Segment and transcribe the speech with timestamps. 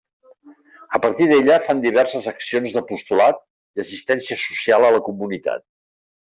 [0.97, 5.69] A partir d'ella, fan diverses accions d'apostolat i assistència social a la comunitat.